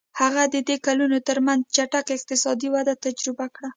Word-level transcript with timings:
هغه 0.19 0.43
د 0.53 0.55
دې 0.67 0.77
کلونو 0.85 1.17
ترمنځ 1.27 1.61
یې 1.65 1.71
چټکه 1.75 2.11
اقتصادي 2.17 2.67
وده 2.71 2.93
تجربه 3.05 3.45
کړه. 3.55 3.69